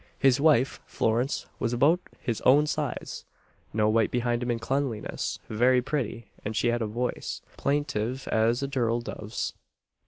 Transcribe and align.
His 0.17 0.41
wife, 0.41 0.81
Florence, 0.87 1.45
was 1.59 1.73
about 1.73 1.99
his 2.19 2.41
own 2.41 2.65
size, 2.65 3.23
no 3.71 3.87
whit 3.87 4.09
behind 4.09 4.41
him 4.41 4.49
in 4.49 4.57
cleanliness, 4.57 5.37
very 5.47 5.79
pretty, 5.79 6.31
and 6.43 6.55
she 6.55 6.69
had 6.69 6.81
a 6.81 6.87
voice 6.87 7.43
plaintive 7.55 8.27
as 8.29 8.63
a 8.63 8.67
turtledove's. 8.67 9.53